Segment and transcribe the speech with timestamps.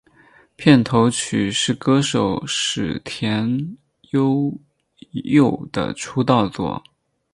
[0.55, 3.77] 片头曲是歌手矢田
[4.13, 4.51] 悠
[5.11, 6.81] 佑的出道作。